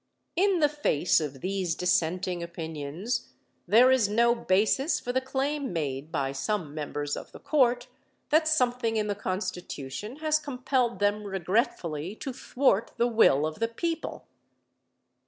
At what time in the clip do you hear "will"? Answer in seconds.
13.05-13.45